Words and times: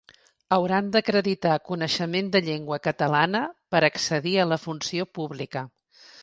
Hauran 0.55 0.87
d’acreditar 0.93 1.57
coneixement 1.71 2.31
de 2.35 2.41
llengua 2.47 2.79
catalana 2.87 3.43
per 3.77 3.83
accedir 3.91 4.35
a 4.45 4.49
la 4.55 4.59
funció 4.65 5.07
pública. 5.21 5.65